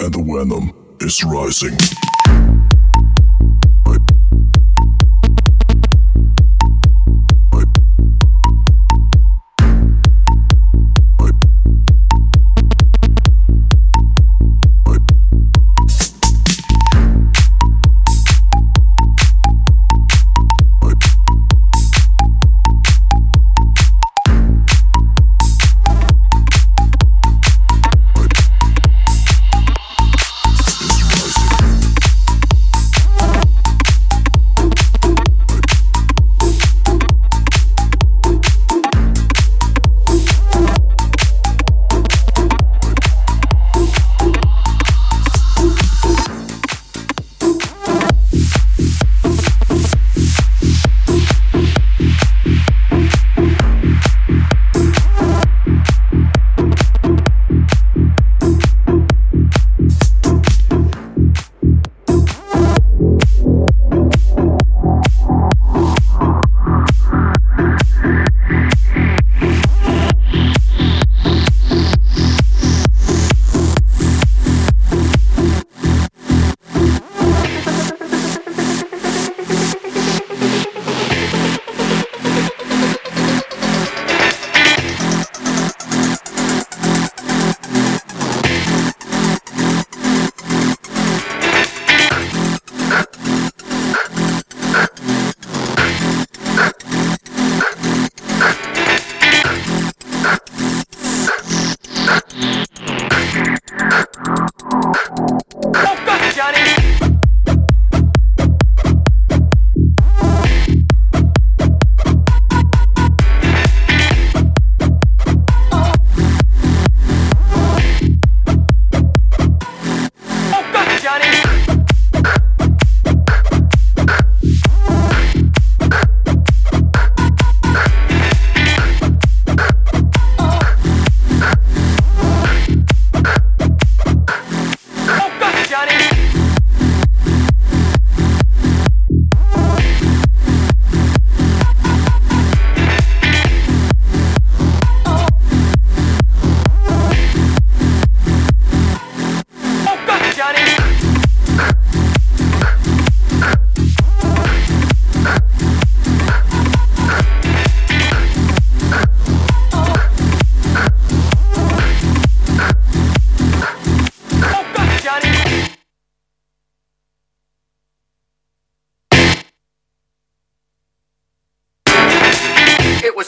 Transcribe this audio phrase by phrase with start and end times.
[0.00, 2.11] and the venom is rising.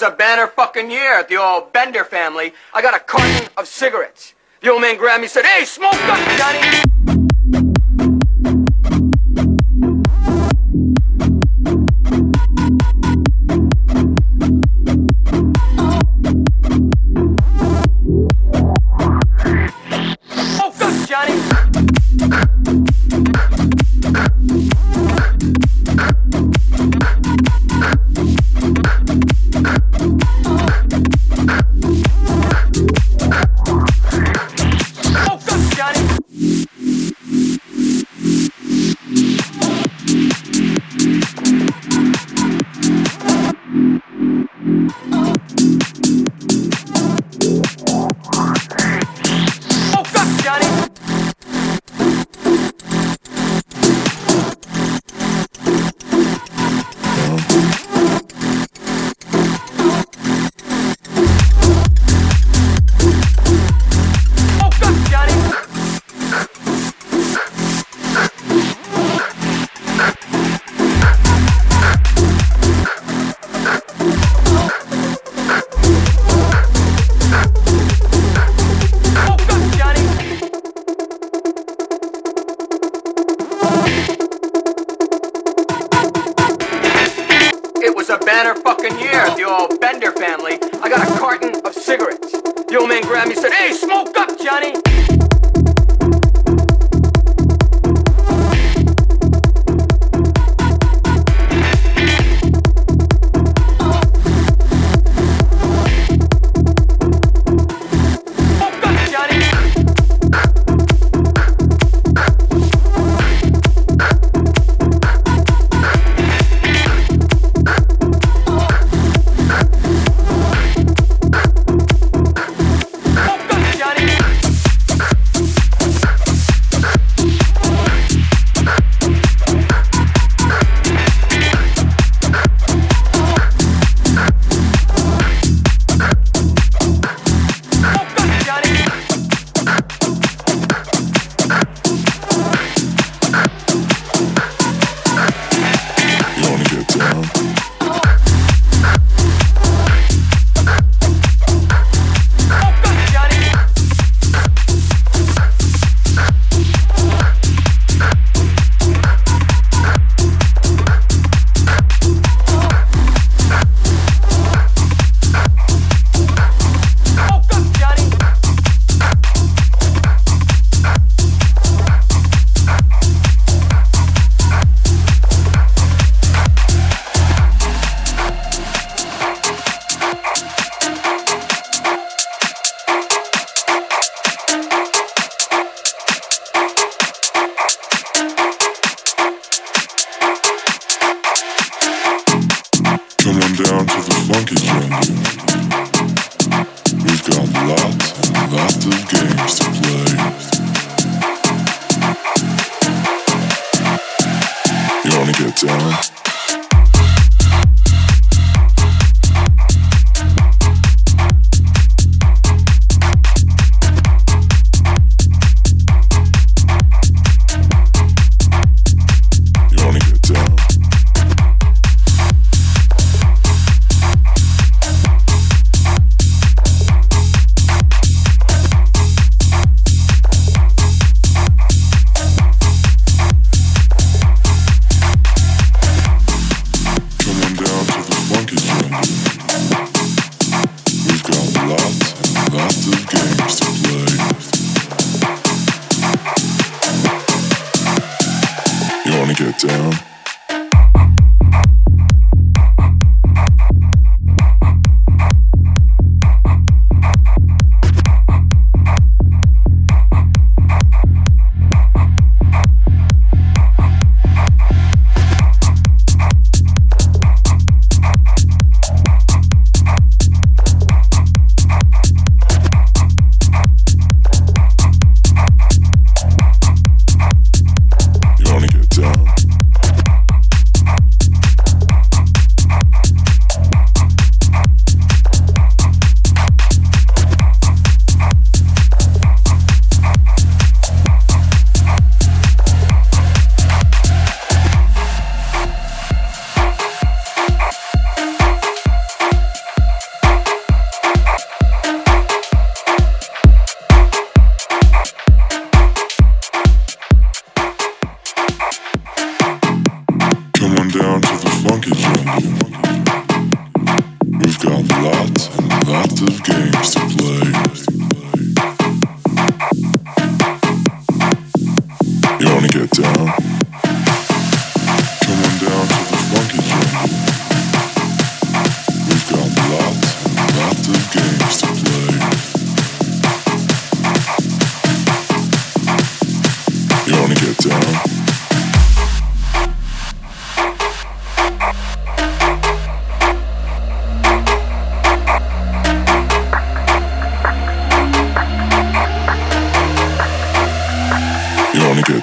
[0.04, 2.52] A banner fucking year at the old Bender family.
[2.72, 4.34] I got a carton of cigarettes.
[4.60, 7.23] The old man grabbed me and said, Hey, smoke up, Johnny!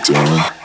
[0.10, 0.61] Let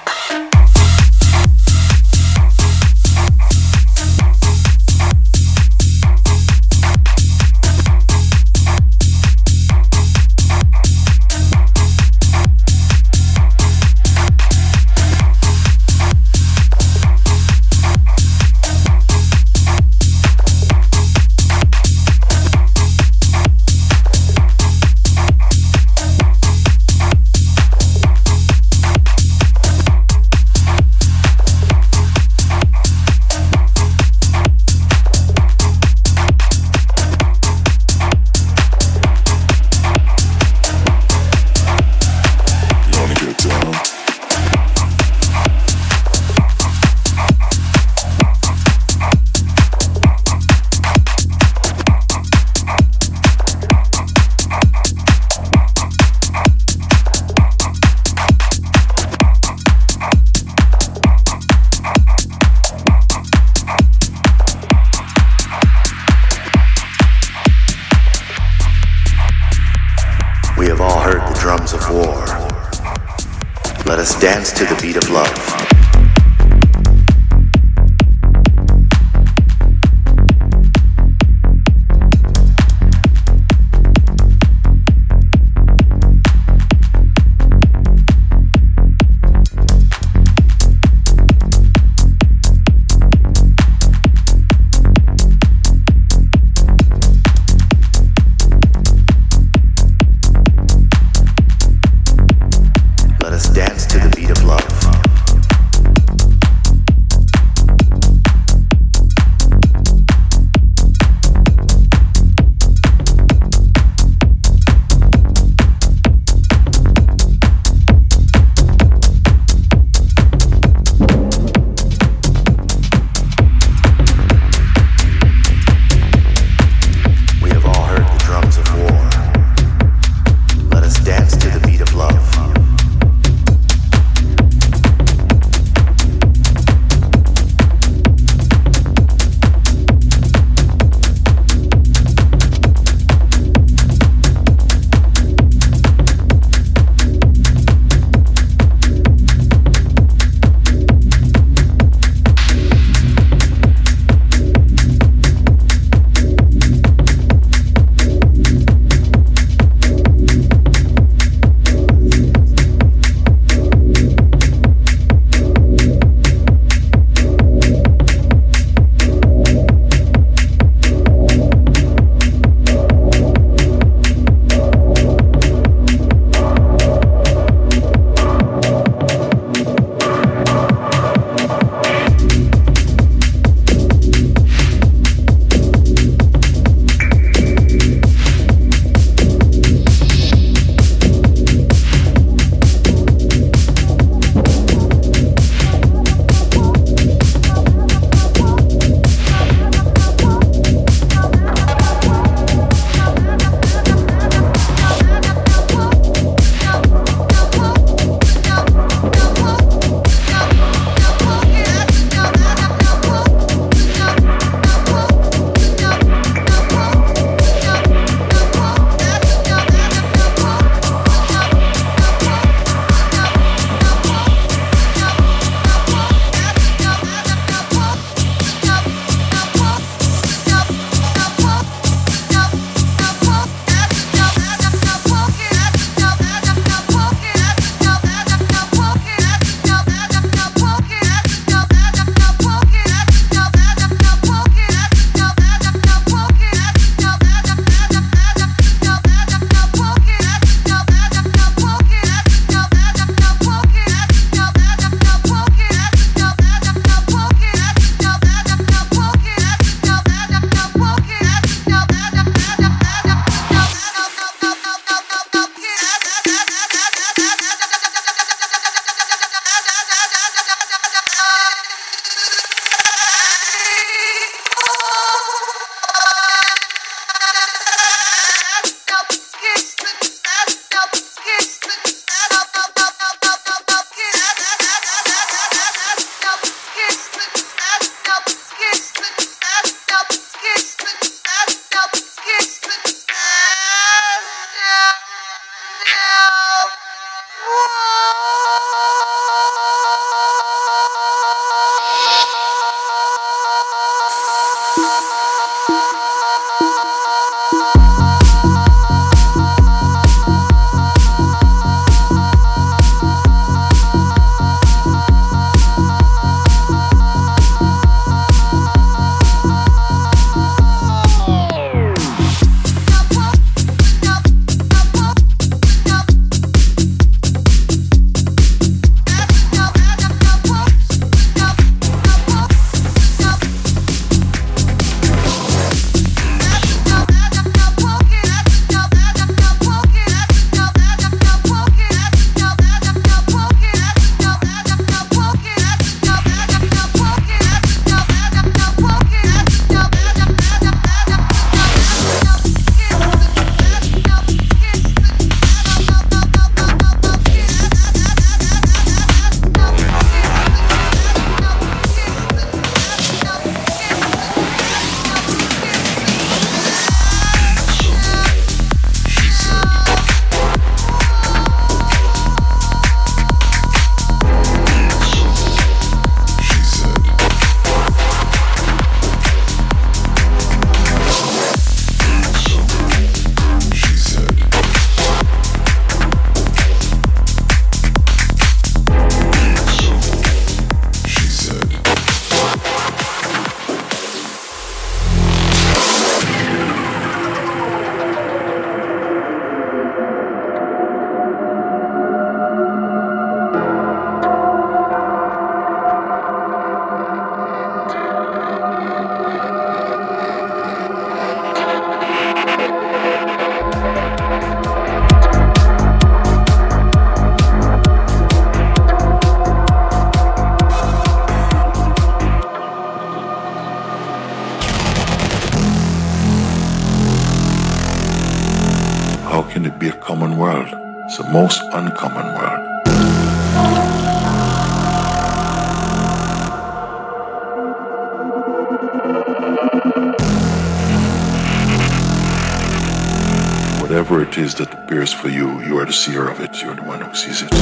[446.07, 447.53] seer of it, you're the one who sees it.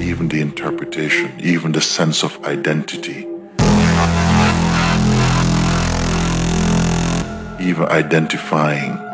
[0.00, 3.26] Even the interpretation, even the sense of identity,
[7.60, 9.09] even identifying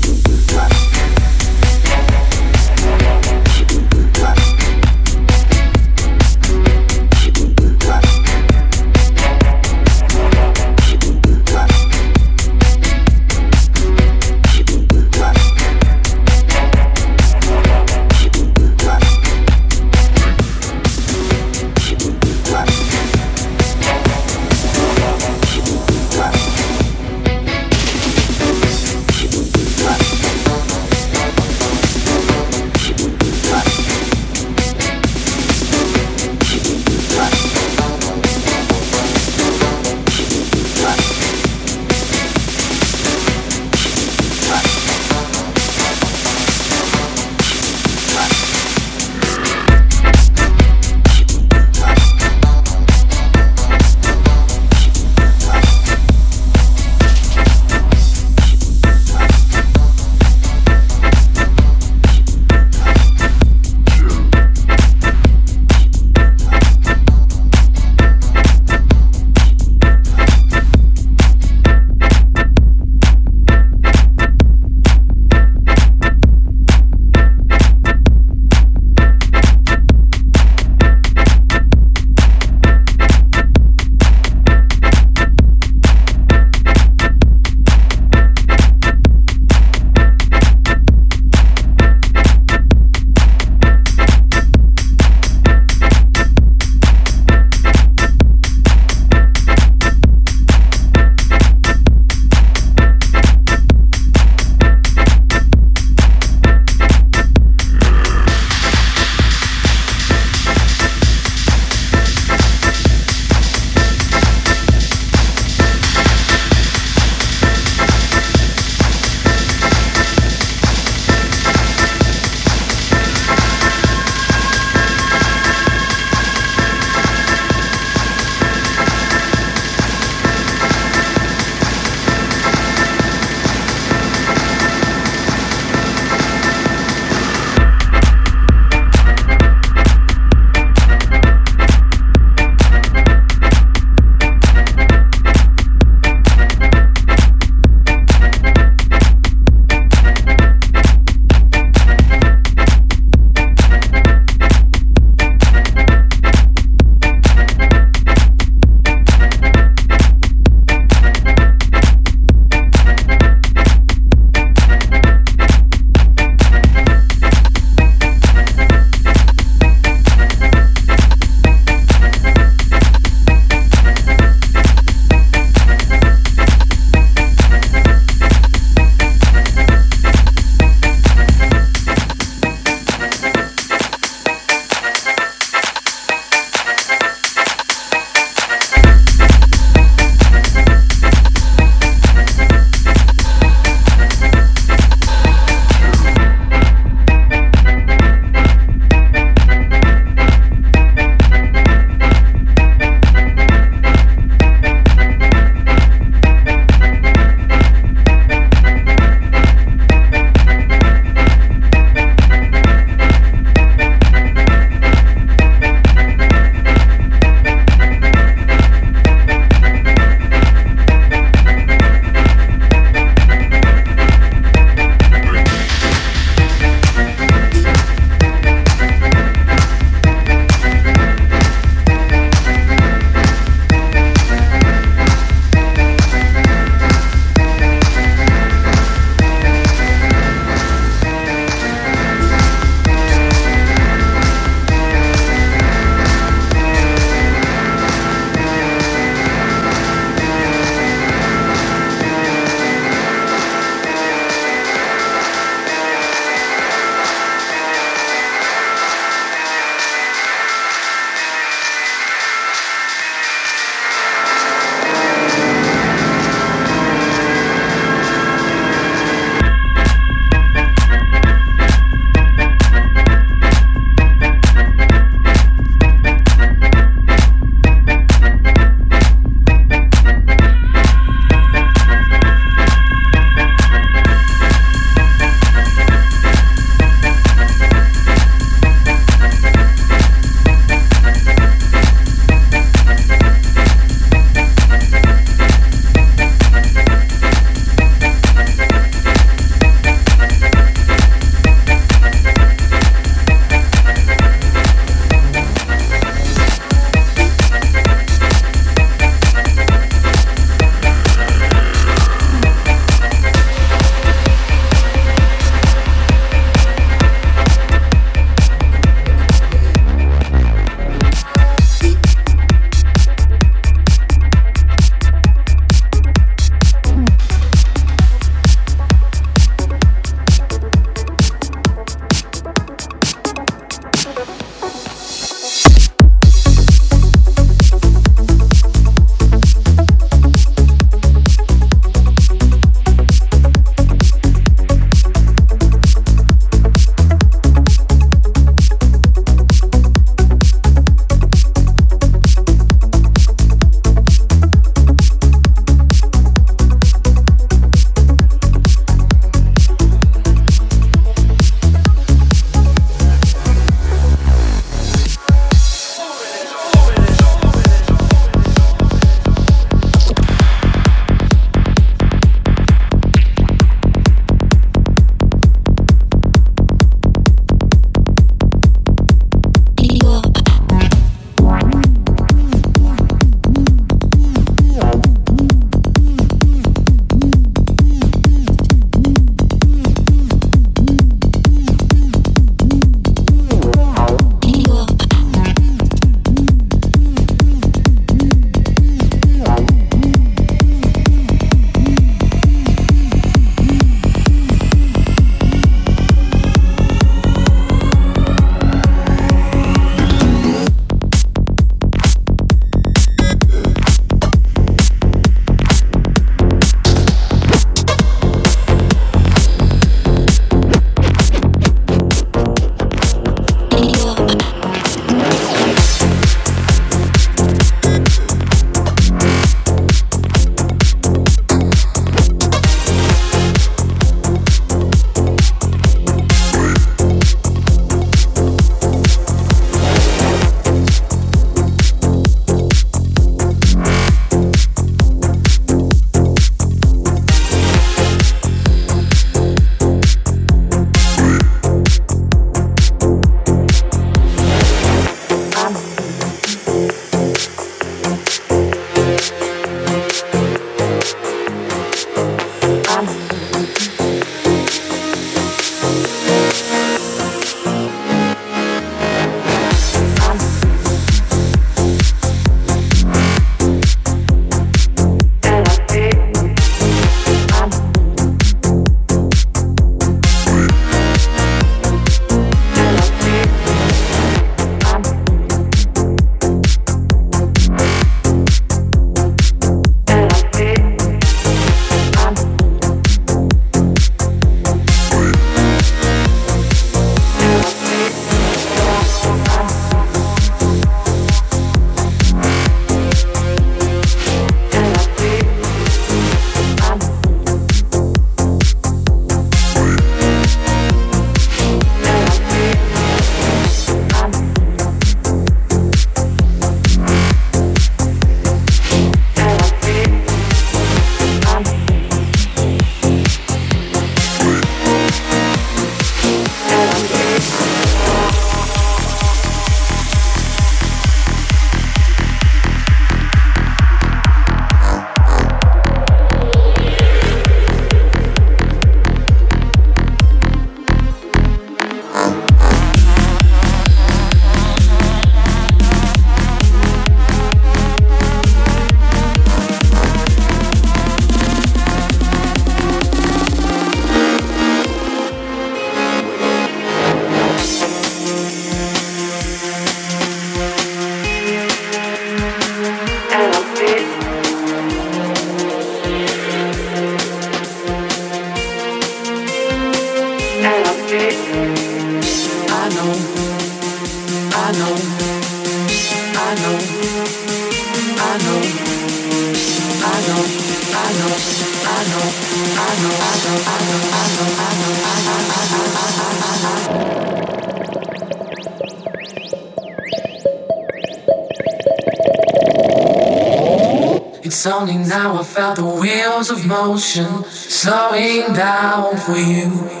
[596.47, 600.00] the of motion slowing down for you.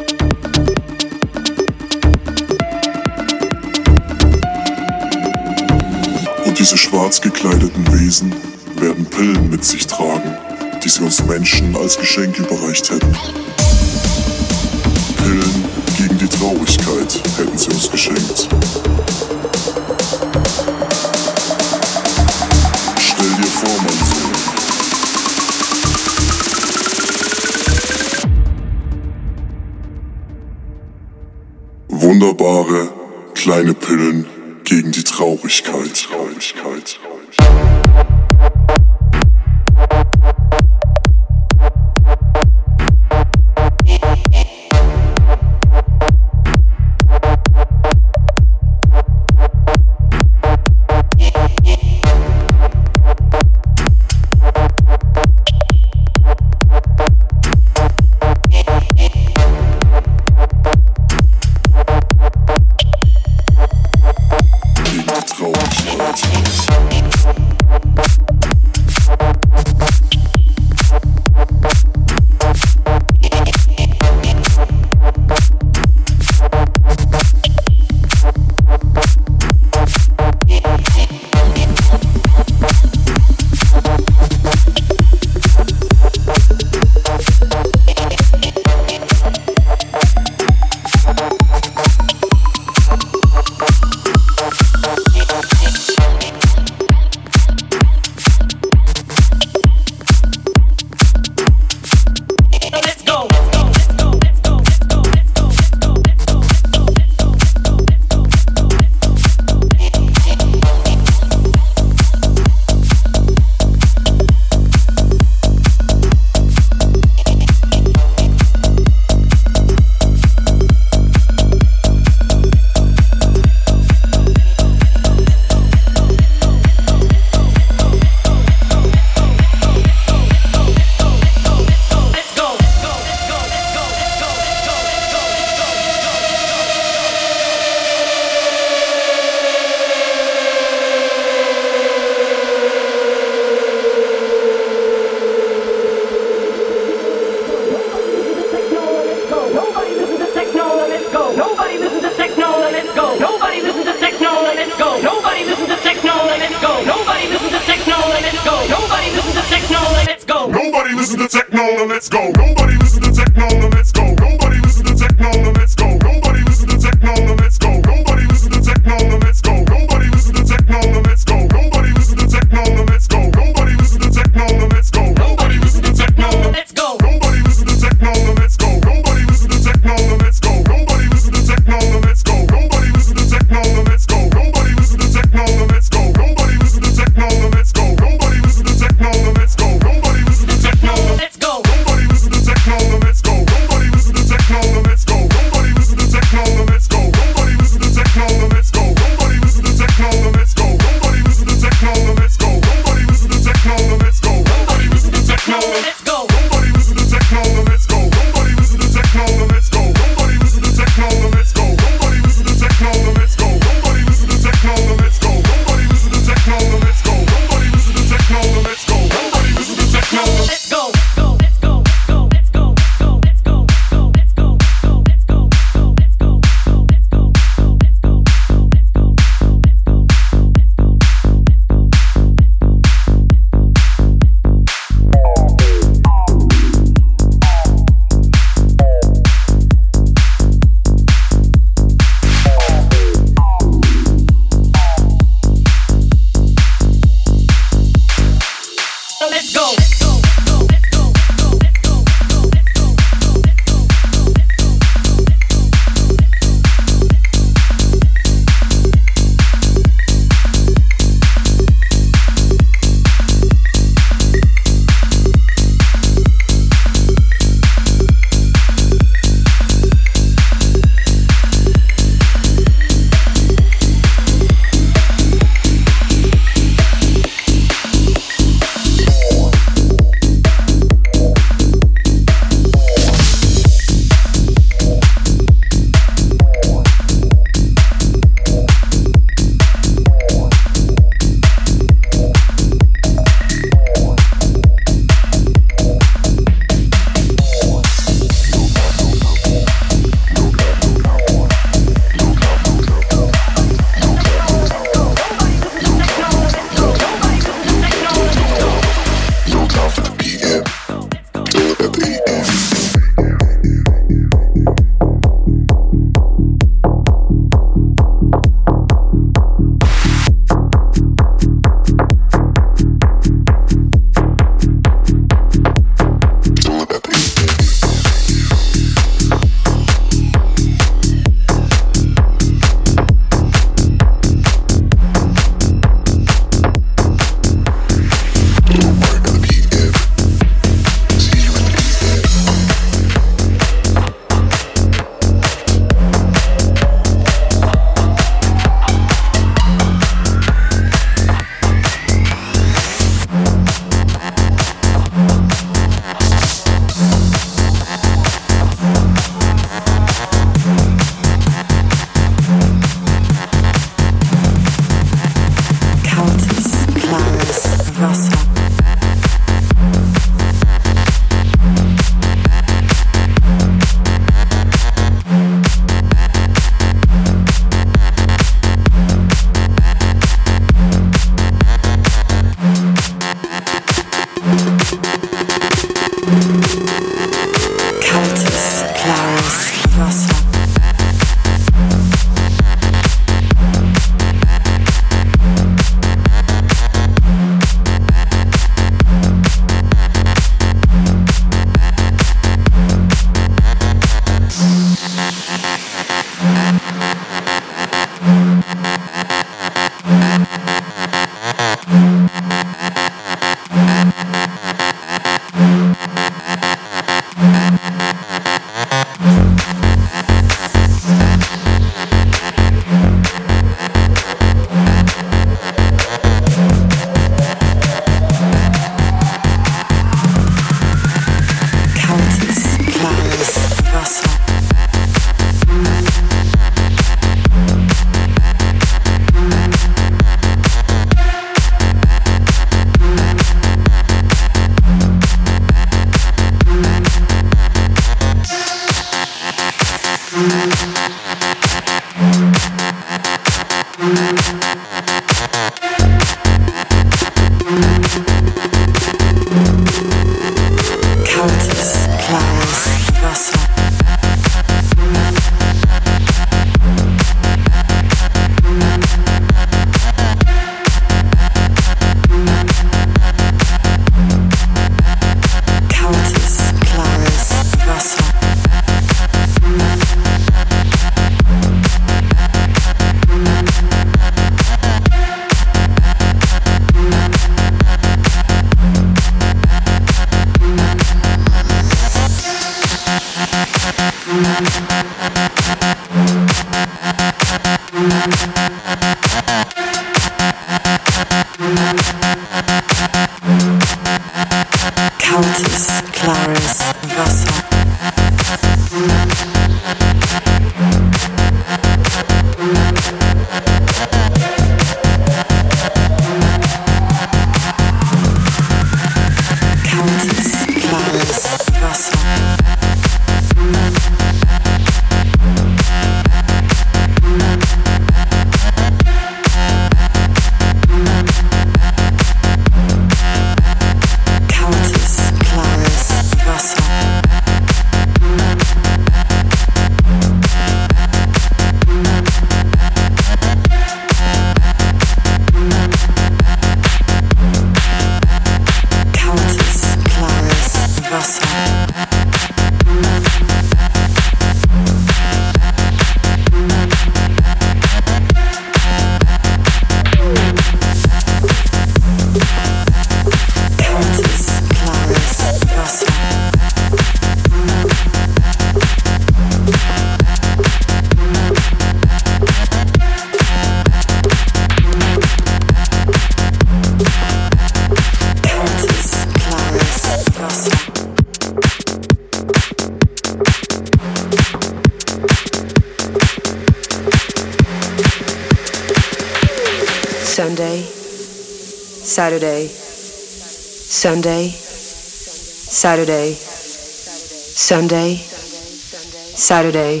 [594.06, 600.00] Sunday, Saturday, Sunday, Saturday,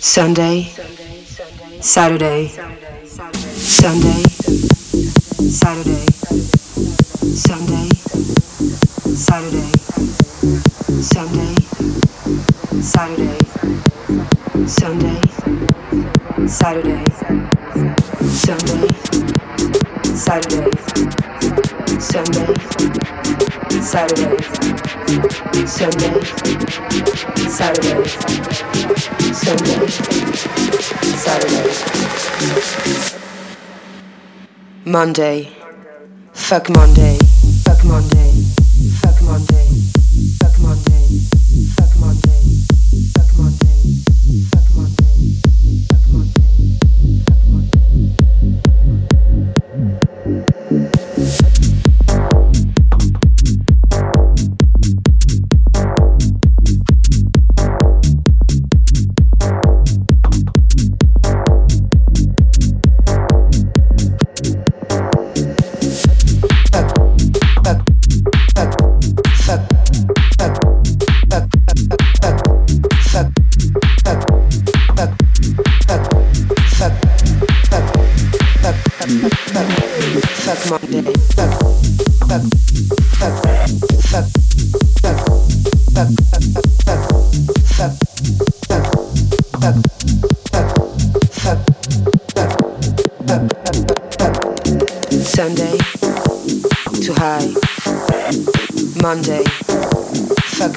[0.00, 0.62] Sunday,
[1.80, 2.46] Saturday,
[3.58, 4.22] Sunday,
[5.50, 6.06] Saturday,
[7.34, 7.88] Sunday,
[9.16, 9.72] Saturday,
[11.02, 11.54] Sunday,
[12.80, 13.38] Saturday,
[14.68, 15.20] Sunday,
[16.46, 17.05] Saturday,
[25.96, 26.20] Sunday,
[27.48, 28.04] Saturday,
[29.32, 29.86] Sunday,
[31.16, 31.72] Saturday.
[34.84, 35.48] Monday,
[36.34, 37.18] fuck Monday,
[37.64, 38.30] fuck Monday,
[39.00, 39.65] fuck Monday,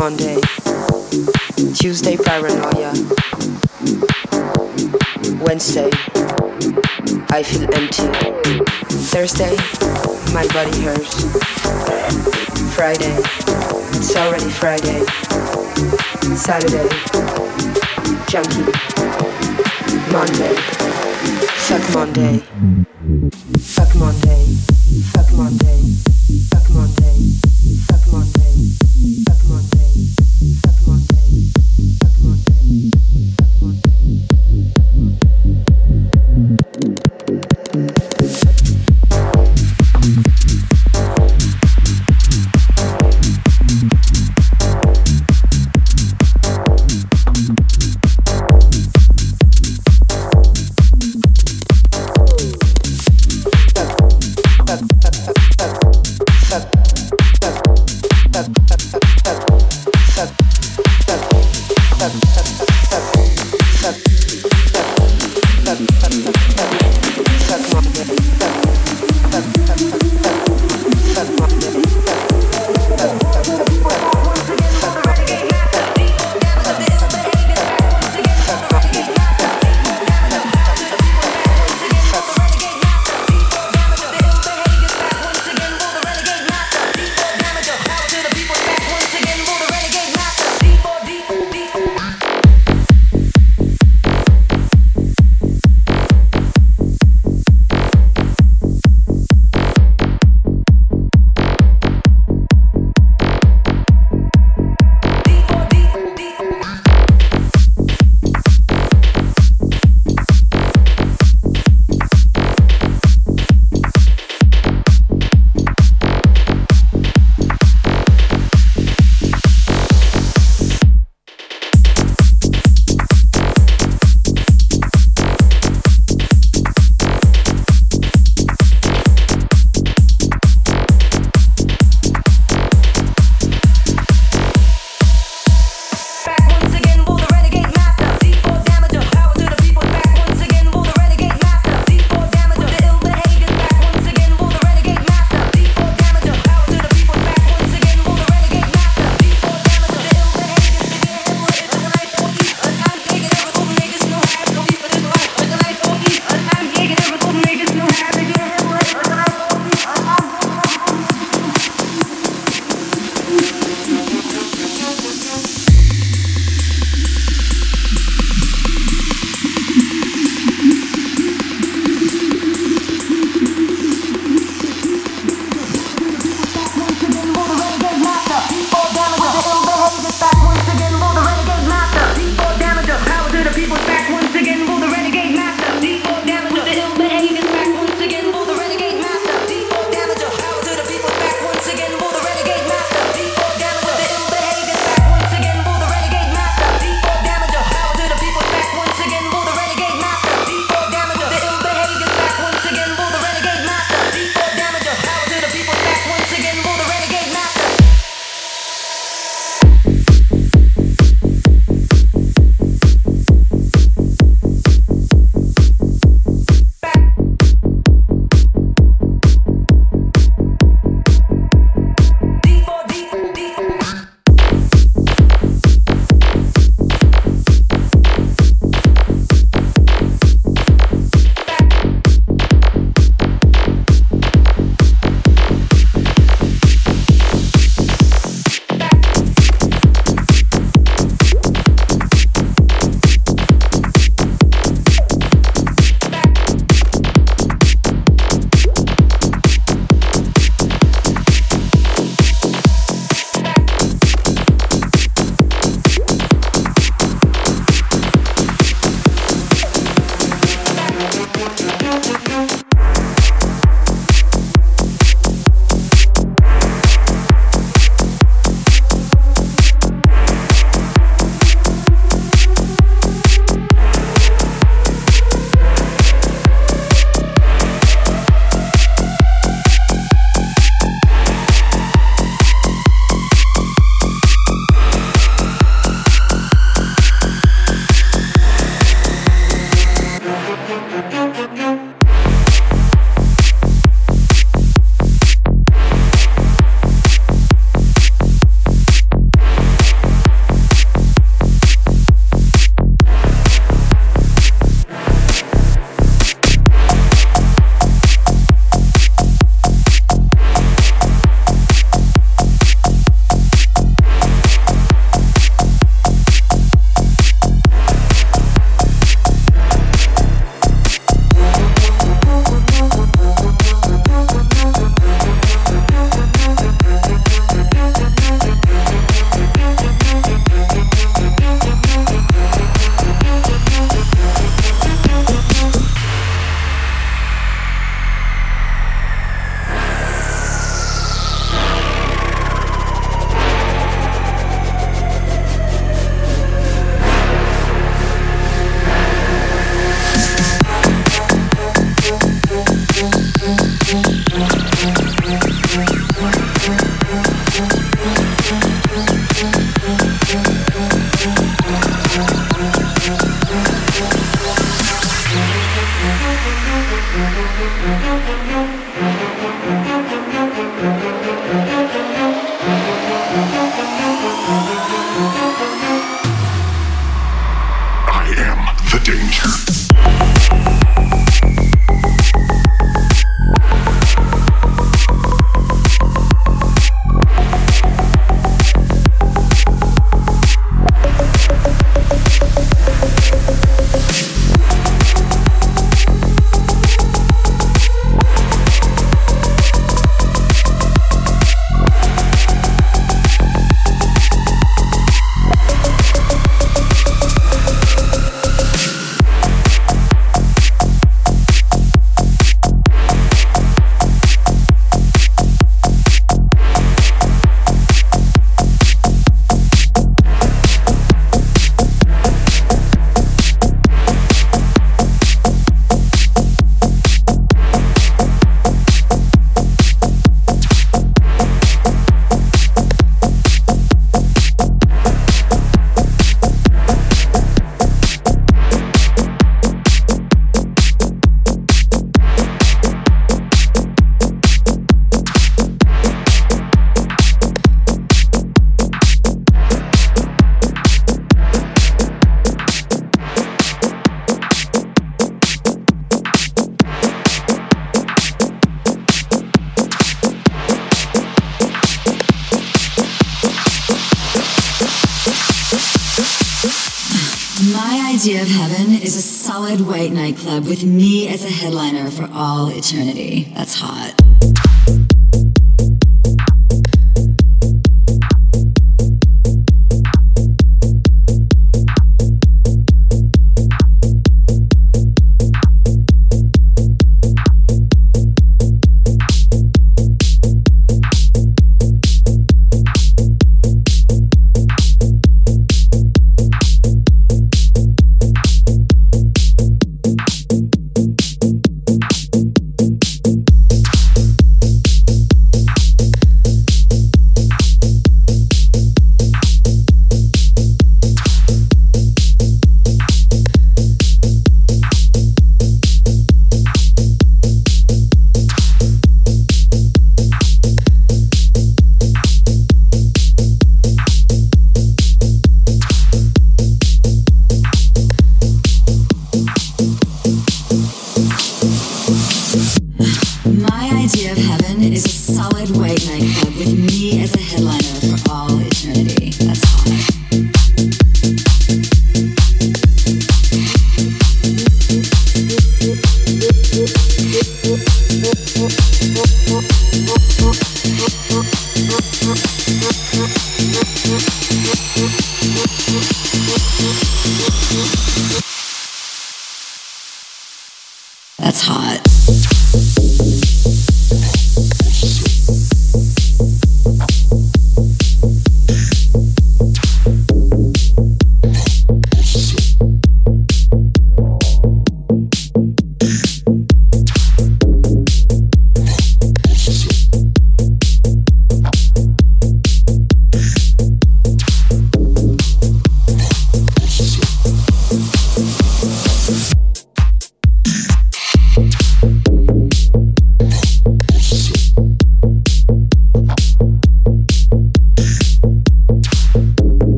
[0.00, 0.40] Monday,
[1.74, 2.90] Tuesday paranoia,
[5.44, 5.90] Wednesday
[7.28, 8.08] I feel empty,
[9.12, 9.54] Thursday
[10.32, 11.20] my body hurts,
[12.74, 13.14] Friday
[13.92, 15.04] it's already Friday,
[16.34, 16.88] Saturday
[18.26, 18.72] junkie,
[20.10, 20.54] Monday
[21.68, 22.89] fuck Monday.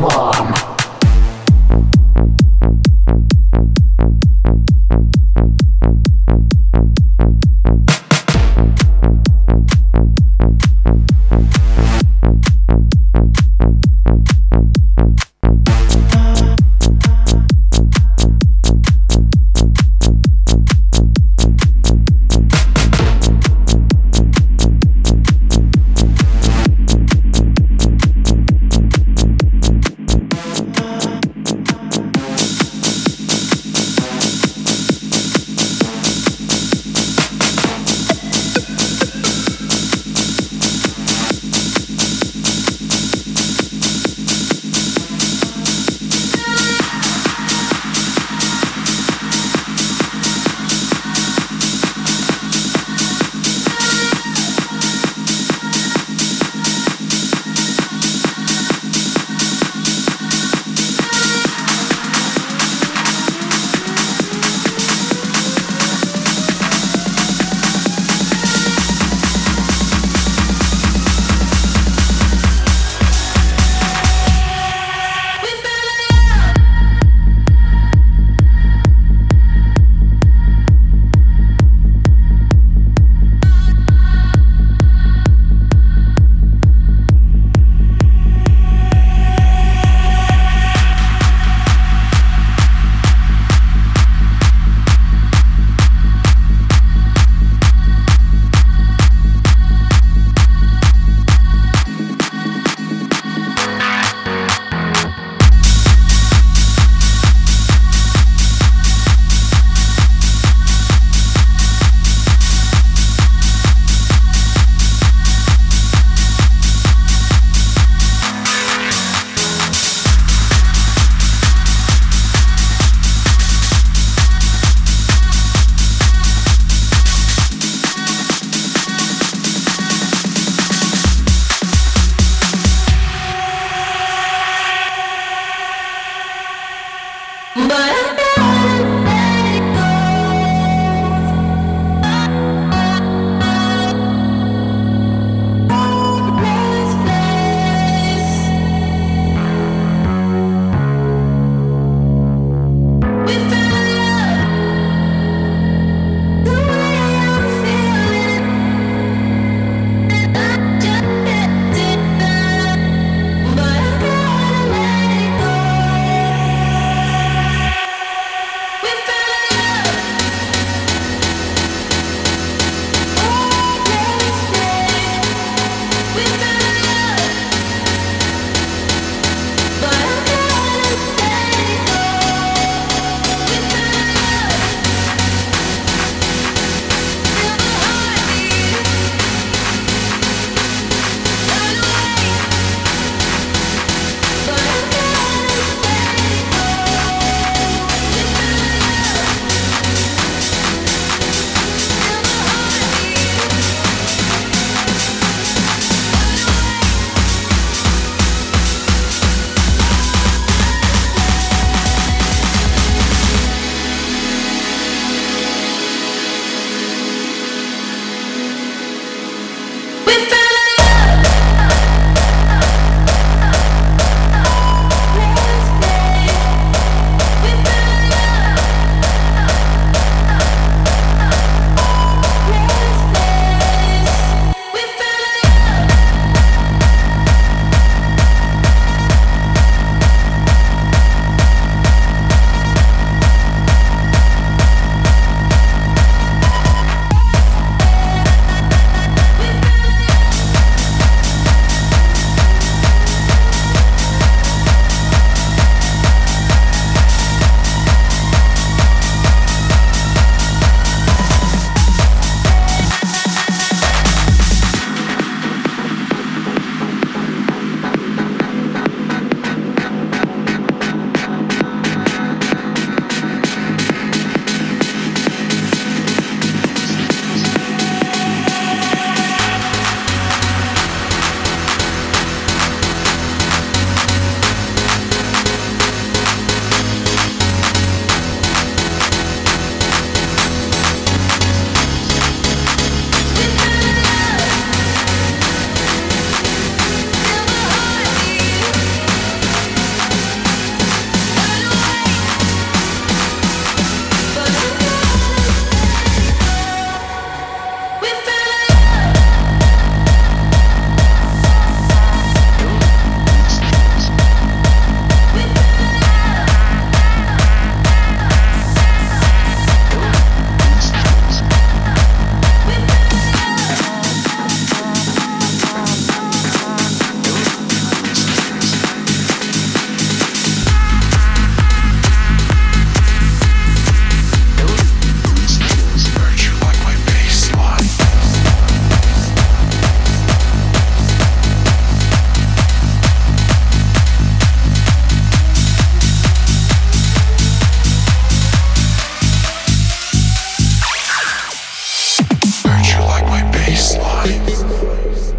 [0.00, 0.73] mom.